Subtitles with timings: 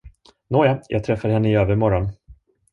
[0.49, 2.09] Nåja, jag träffar henne i övermorgon!